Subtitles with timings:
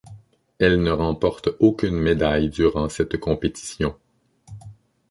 [0.57, 3.95] Elle ne remporte aucune médaille durant cette compétition.